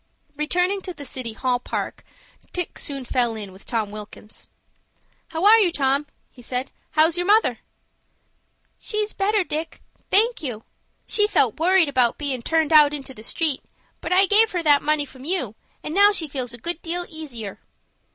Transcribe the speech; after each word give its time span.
Returning 0.35 0.81
to 0.81 0.95
the 0.95 1.05
City 1.05 1.33
Hall 1.33 1.59
Park, 1.59 2.03
Dick 2.53 2.79
soon 2.79 3.05
fell 3.05 3.35
in 3.35 3.51
with 3.51 3.67
Tom 3.67 3.91
Wilkins. 3.91 4.47
"How 5.27 5.45
are 5.45 5.59
you, 5.59 5.71
Tom?" 5.71 6.07
he 6.31 6.41
said. 6.41 6.71
"How's 6.93 7.17
your 7.17 7.27
mother?" 7.27 7.59
"She's 8.79 9.13
better, 9.13 9.43
Dick, 9.43 9.79
thank 10.09 10.41
you. 10.41 10.63
She 11.05 11.27
felt 11.27 11.59
worried 11.59 11.87
about 11.87 12.17
bein' 12.17 12.41
turned 12.41 12.73
out 12.73 12.95
into 12.95 13.13
the 13.13 13.21
street; 13.21 13.61
but 14.01 14.11
I 14.11 14.25
gave 14.25 14.53
her 14.53 14.63
that 14.63 14.81
money 14.81 15.05
from 15.05 15.23
you, 15.23 15.53
and 15.83 15.93
now 15.93 16.11
she 16.11 16.27
feels 16.27 16.51
a 16.51 16.57
good 16.57 16.81
deal 16.81 17.05
easier." 17.07 17.59